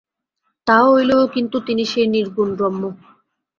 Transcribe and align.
তাহা 0.67 0.85
হইলেও 0.91 1.23
কিন্তু 1.35 1.57
তিনি 1.67 1.83
সেই 1.91 2.07
নির্গুণ 2.13 2.49
ব্রহ্ম। 2.57 2.81